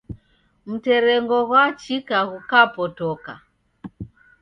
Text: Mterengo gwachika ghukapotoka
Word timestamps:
Mterengo 0.69 1.37
gwachika 1.49 2.17
ghukapotoka 2.29 3.33